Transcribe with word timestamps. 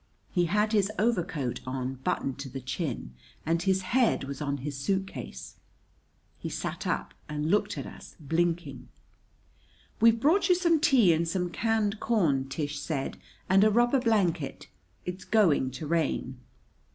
He 0.31 0.45
had 0.45 0.71
his 0.73 0.91
overcoat 0.97 1.61
on, 1.67 1.93
buttoned 2.03 2.39
to 2.39 2.49
the 2.49 2.59
chin, 2.59 3.13
and 3.45 3.61
his 3.61 3.83
head 3.93 4.23
was 4.23 4.41
on 4.41 4.57
his 4.65 4.75
suit 4.75 5.05
case. 5.05 5.57
He 6.39 6.49
sat 6.49 6.87
up 6.87 7.13
and 7.29 7.51
looked 7.51 7.77
at 7.77 7.85
us, 7.85 8.15
blinking. 8.19 8.87
"We've 9.99 10.19
brought 10.19 10.49
you 10.49 10.55
some 10.55 10.79
tea 10.79 11.13
and 11.13 11.27
some 11.27 11.51
canned 11.51 11.99
corn," 11.99 12.49
Tish 12.49 12.79
said; 12.79 13.19
"and 13.47 13.63
a 13.63 13.69
rubber 13.69 13.99
blanket. 13.99 14.69
It's 15.05 15.23
going 15.23 15.69
to 15.69 15.85
rain." 15.85 16.39